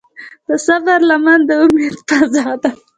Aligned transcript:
د 0.47 0.49
صبر 0.65 0.99
لمن 1.09 1.39
د 1.49 1.51
امید 1.63 1.95
فضا 2.07 2.47
ده. 2.61 2.71